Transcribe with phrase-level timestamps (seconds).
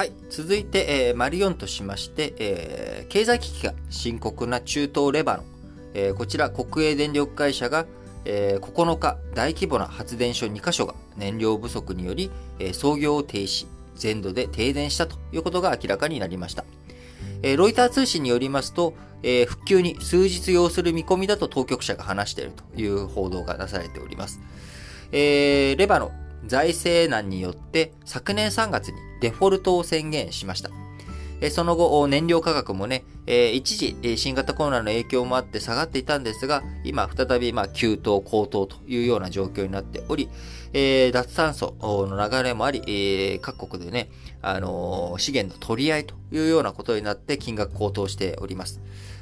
[0.00, 0.12] はい。
[0.30, 5.46] 続いて、えー、マリオンとしまして、えー、経済危機が深刻な中東レバノン。
[5.92, 7.84] えー、こちら、国営電力会社が、
[8.24, 16.64] えー、9日、大規模な発電所2カ所が燃料不足により、えー、操業を停止、全土で停電したということが明らかになりました。
[17.42, 24.40] えー、ロイター通信によりますと、えー、復旧に数日要する見込みだと当局者が話しているという報道がなされております。
[25.12, 30.70] えー、レバノン、財政難によって昨年3月にデフォルトを宣言しました。
[31.50, 40.28] その後、燃料価格もね、一時、新型コロナの影響もあって下がっていたんですが、今再び、まあ、急騰、高騰というような状況になっており、
[40.72, 44.10] 脱炭素の流れもあり、各国でね、
[44.42, 48.80] あの資源の取り合いというようなことになって金額高騰しております。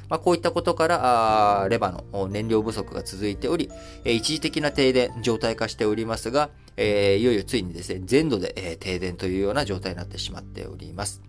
[0.09, 3.69] まあ、こういったことから、レバノン、燃料不足が続いており、
[4.03, 6.49] 一時的な停電状態化しておりますが、
[6.81, 11.21] えー、いよいよついにですね、全土で、えー、停電というような状態になってしまっております。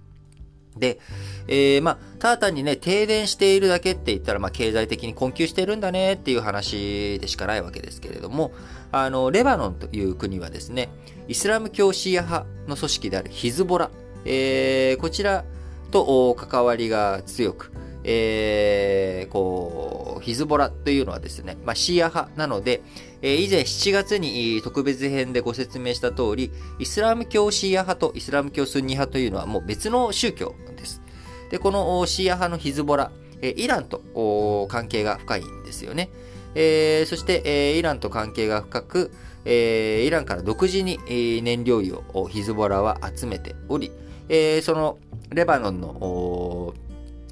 [0.77, 1.01] で、
[1.49, 8.53] えー、まあ、ただ単にね、停電しているだけって言ったら、まあ、経済的に困窮しているんだねっていう話でしかないわけですけれども、
[8.93, 10.89] あの、レバノンという国はですね、
[11.27, 13.91] イスラム教シーア派の組織であるヒズボラ、
[14.25, 15.45] えー、こちら
[15.91, 17.73] と関わりが強く、
[18.13, 22.83] えー、こう、ヒズボラというのはですね、まあ、シーア派なので、
[23.23, 26.51] えー、以前7月に特別編でご説明した通り、
[26.81, 31.03] イスラム教シーア派とイスラム教スンニ派というのはもう別の宗教です。
[31.51, 36.11] で、このシーア派のヒズボラ、えー、イランと関係が深いんですよね。
[36.57, 39.13] えー、そして、えー、イランと関係が深く、
[39.45, 40.99] えー、イランから独自に、
[41.43, 43.93] 燃料油をヒズボラは集めており、
[44.29, 44.99] えー、その
[45.31, 46.75] レバノンの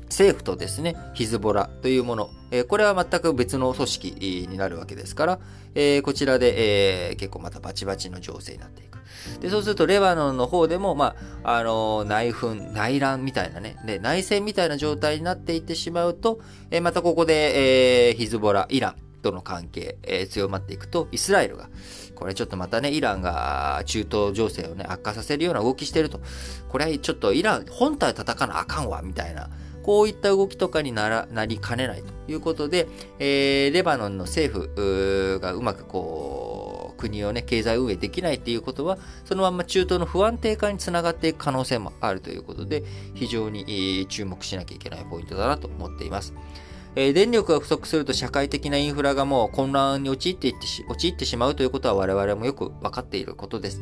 [0.09, 5.39] 政府とですね、ヒズボラというもの、え、これは全く別の組織になるわけですから、
[5.75, 8.99] え、こちらで、え、結構またバチバチの情勢になっていく。
[9.41, 21.69] で、そうするとレバノンの方でも、まあ、あの内紛、内乱みたいなね、で、内戦みたいな状態になっていってしまうと、えまたここで、えヒズボラ、イランとの関係、え強まっていくと、イスラエルが、
[22.15, 26.21] これちょっとまたね、イランが中東情勢をね、悪化させるような動きしてると。
[26.69, 29.51] これはちょっとイラン本体叩かなあかんわ、みたいな。
[29.89, 32.87] こういった動きとかにならなりかねないということで、
[33.19, 42.83] えー、レバノンの政府がうまくこう、国をね、経済運営できないっていうことは、そのまま中東の不安定化につながっていく可能性もあるということで、
[43.15, 46.35] 非常に注目しなきゃいけないポイントだなと思っています。
[46.95, 53.81] え、電力が不足すると社会的なインフラがもう混乱に陥っていってし陥ってしまうということは我々もよく分かっていることです。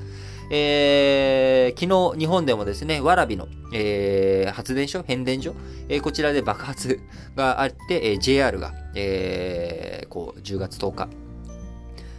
[0.51, 5.55] えー、昨日日本でもですね、わらびの、えー、発電所、変電所、
[5.89, 7.01] えー、こちらで爆発
[7.35, 11.09] があって、え、JR が、え、こう、10月10日、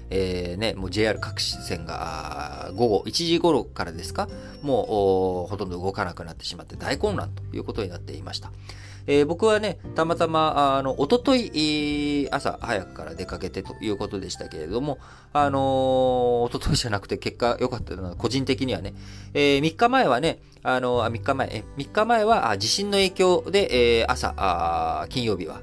[0.09, 4.29] えー、ね、もう JR 各線が午後1時頃からですか、
[4.61, 8.51] もうほとんど動かなくなってしまって大混乱ということになっていました。
[9.09, 14.99] えー、僕はね、たまたま、あの、おととい、朝早くから出かけてということでしたけれども、
[15.31, 15.61] あのー、
[16.43, 18.93] おとといじゃなくて結果良かったのは、個人的にはね、
[19.33, 25.61] えー、3日前はね、あのー、3日前、え3日前は地震の影響で、えー、朝、金曜日は、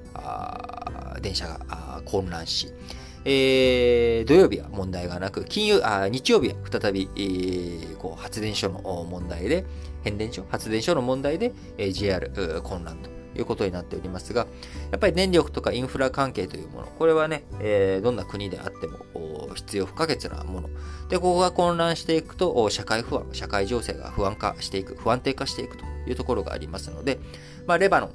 [1.20, 2.72] 電車が混乱し、
[3.24, 9.64] えー、土曜日は問題がなく、金曜、あ日曜日は再び、えー、こう発電所の問題で、
[10.02, 12.30] 変電所、発電所の問題で、えー、JR
[12.62, 14.46] 混乱ということになっておりますが、
[14.90, 20.68] やっぱり電力とかインフラ関係というもの、これはね、えー、どんな国であっても必要不可欠なもの。
[21.08, 27.18] で、ここが混乱していくと、社会不安、社会情勢が不安化していく、不安定化していくというところがありますので、
[27.66, 28.10] まあ、レバノン、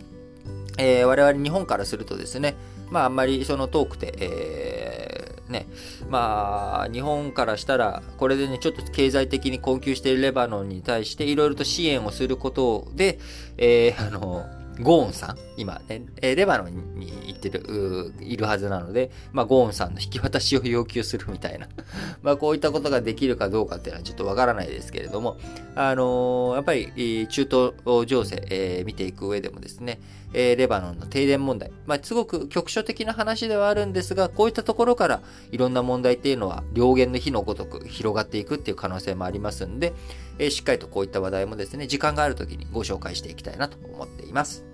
[0.79, 2.56] えー、我々日本からするとですね、
[2.90, 5.67] まあ、あんまりその遠くて、えー、ね、
[6.09, 13.19] まあ、日本からしたら、これでね、ちょっと経済的に困窮しているレバノンに対して、いろいろと支援をすることで、
[13.57, 14.45] えー、あの、
[14.81, 21.67] ゴーンさん、今ね、えレバノンに行ってる、いるはずなので、まあ、ゴーンさんの引き渡しを要求するみたいな。
[22.23, 25.38] まあ、こういったことができるかどうかっていうのはちょっとわからないですけれども、
[25.75, 30.00] あのー、やっぱり、中東情勢、えー、見ていく上でもですね、
[30.33, 31.71] えー、レバノンの停電問題。
[31.86, 35.21] まあ、すごく局所的な話ではあるんですが、こういったところから
[35.51, 39.94] いろんな問題っていうのは、両言の火のごとく広がっていくっていう可能性もありますんで、
[40.38, 44.69] え、しっかりとこういった話題もですね、時間がある時にご紹介していきたいなと思っています。